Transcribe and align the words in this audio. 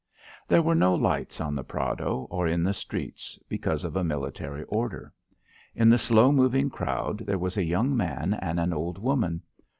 There 0.47 0.63
were 0.63 0.73
no 0.73 0.95
lights 0.95 1.39
on 1.39 1.53
the 1.53 1.63
Prado 1.63 2.25
or 2.31 2.47
in 2.47 2.65
other 2.65 2.73
streets 2.73 3.37
because 3.47 3.83
of 3.83 3.95
a 3.95 4.03
military 4.03 4.63
order. 4.63 5.13
In 5.75 5.89
the 5.91 5.99
slow 5.99 6.31
moving 6.31 6.71
crowd, 6.71 7.19
there 7.27 7.37
was 7.37 7.55
a 7.55 7.63
young 7.63 7.95
man 7.95 8.33
and 8.33 8.59
an 8.59 8.73
old 8.73 8.97
woman. 8.97 9.43